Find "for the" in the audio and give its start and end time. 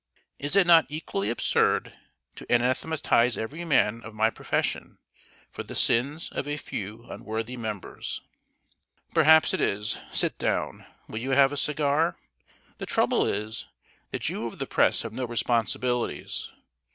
5.51-5.75